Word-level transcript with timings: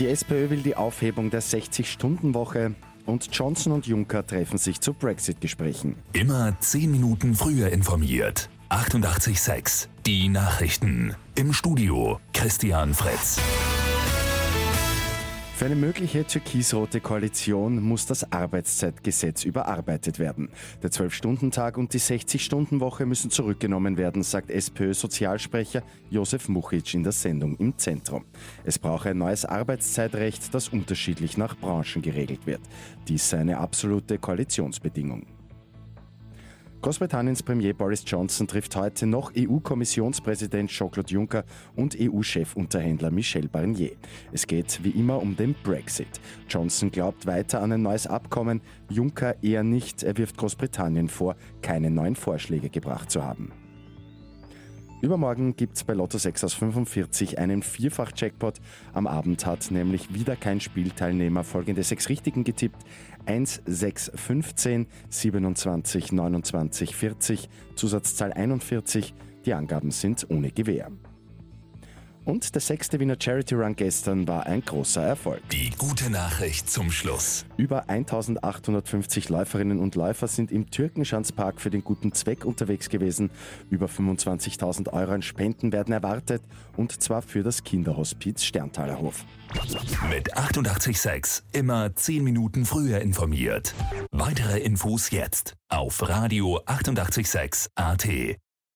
Die 0.00 0.08
SPÖ 0.08 0.48
will 0.48 0.62
die 0.62 0.76
Aufhebung 0.76 1.28
der 1.28 1.42
60-Stunden-Woche 1.42 2.74
und 3.04 3.28
Johnson 3.36 3.74
und 3.74 3.86
Juncker 3.86 4.26
treffen 4.26 4.56
sich 4.56 4.80
zu 4.80 4.94
Brexit-Gesprächen. 4.94 5.94
Immer 6.14 6.58
10 6.58 6.90
Minuten 6.90 7.34
früher 7.34 7.68
informiert. 7.68 8.48
88.6 8.70 9.88
Die 10.06 10.30
Nachrichten. 10.30 11.14
Im 11.34 11.52
Studio 11.52 12.18
Christian 12.32 12.94
Fritz. 12.94 13.38
Für 15.60 15.66
eine 15.66 15.76
mögliche 15.76 16.24
türkisrote 16.24 17.02
Koalition 17.02 17.82
muss 17.82 18.06
das 18.06 18.32
Arbeitszeitgesetz 18.32 19.44
überarbeitet 19.44 20.18
werden. 20.18 20.48
Der 20.82 20.90
12-Stunden-Tag 20.90 21.76
und 21.76 21.92
die 21.92 22.00
60-Stunden-Woche 22.00 23.04
müssen 23.04 23.30
zurückgenommen 23.30 23.98
werden, 23.98 24.22
sagt 24.22 24.48
SPÖ-Sozialsprecher 24.48 25.82
Josef 26.08 26.48
Muchic 26.48 26.94
in 26.94 27.02
der 27.02 27.12
Sendung 27.12 27.56
im 27.58 27.76
Zentrum. 27.76 28.24
Es 28.64 28.78
brauche 28.78 29.10
ein 29.10 29.18
neues 29.18 29.44
Arbeitszeitrecht, 29.44 30.54
das 30.54 30.70
unterschiedlich 30.70 31.36
nach 31.36 31.54
Branchen 31.58 32.00
geregelt 32.00 32.46
wird. 32.46 32.62
Dies 33.06 33.28
sei 33.28 33.40
eine 33.40 33.58
absolute 33.58 34.16
Koalitionsbedingung. 34.16 35.26
Großbritanniens 36.82 37.42
Premier 37.42 37.74
Boris 37.74 38.04
Johnson 38.06 38.48
trifft 38.48 38.74
heute 38.74 39.06
noch 39.06 39.32
EU-Kommissionspräsident 39.36 40.70
Jean-Claude 40.70 41.12
Juncker 41.12 41.44
und 41.76 41.94
EU-Chefunterhändler 42.00 43.10
Michel 43.10 43.48
Barnier. 43.48 43.92
Es 44.32 44.46
geht 44.46 44.82
wie 44.82 44.88
immer 44.88 45.20
um 45.20 45.36
den 45.36 45.54
Brexit. 45.62 46.08
Johnson 46.48 46.90
glaubt 46.90 47.26
weiter 47.26 47.60
an 47.60 47.72
ein 47.72 47.82
neues 47.82 48.06
Abkommen, 48.06 48.62
Juncker 48.88 49.34
eher 49.42 49.62
nicht. 49.62 50.02
Er 50.02 50.16
wirft 50.16 50.38
Großbritannien 50.38 51.10
vor, 51.10 51.36
keine 51.60 51.90
neuen 51.90 52.16
Vorschläge 52.16 52.70
gebracht 52.70 53.10
zu 53.10 53.22
haben. 53.22 53.52
Übermorgen 55.02 55.56
gibt 55.56 55.76
es 55.76 55.84
bei 55.84 55.94
Lotto 55.94 56.18
6 56.18 56.44
aus 56.44 56.52
45 56.54 57.38
einen 57.38 57.62
Vierfach-Jackpot. 57.62 58.60
Am 58.92 59.06
Abend 59.06 59.46
hat 59.46 59.70
nämlich 59.70 60.12
wieder 60.12 60.36
kein 60.36 60.60
Spielteilnehmer 60.60 61.42
folgende 61.42 61.82
sechs 61.82 62.10
Richtigen 62.10 62.44
getippt. 62.44 62.84
1, 63.24 63.62
6, 63.64 64.12
15, 64.14 64.86
27, 65.08 66.12
29, 66.12 66.94
40, 66.94 67.48
Zusatzzahl 67.76 68.34
41. 68.34 69.14
Die 69.46 69.54
Angaben 69.54 69.90
sind 69.90 70.26
ohne 70.28 70.50
Gewähr. 70.50 70.90
Und 72.24 72.54
der 72.54 72.60
sechste 72.60 73.00
Wiener 73.00 73.16
Charity 73.18 73.54
Run 73.54 73.76
gestern 73.76 74.28
war 74.28 74.46
ein 74.46 74.62
großer 74.62 75.02
Erfolg. 75.02 75.40
Die 75.50 75.70
gute 75.70 76.10
Nachricht 76.10 76.70
zum 76.70 76.90
Schluss. 76.90 77.46
Über 77.56 77.88
1850 77.88 79.28
Läuferinnen 79.28 79.78
und 79.78 79.94
Läufer 79.94 80.28
sind 80.28 80.52
im 80.52 80.70
Türkenschanzpark 80.70 81.60
für 81.60 81.70
den 81.70 81.82
guten 81.82 82.12
Zweck 82.12 82.44
unterwegs 82.44 82.88
gewesen. 82.88 83.30
Über 83.70 83.86
25.000 83.86 84.92
Euro 84.92 85.12
an 85.12 85.22
Spenden 85.22 85.72
werden 85.72 85.92
erwartet 85.92 86.42
und 86.76 87.02
zwar 87.02 87.22
für 87.22 87.42
das 87.42 87.64
Kinderhospiz 87.64 88.44
Sterntaler 88.44 89.00
Hof. 89.00 89.24
Mit 90.10 90.36
886 90.36 91.44
immer 91.52 91.94
10 91.94 92.22
Minuten 92.22 92.66
früher 92.66 93.00
informiert. 93.00 93.74
Weitere 94.10 94.58
Infos 94.60 95.10
jetzt 95.10 95.54
auf 95.68 96.08
Radio 96.08 96.60
886 96.66 97.70
AT. 97.74 98.06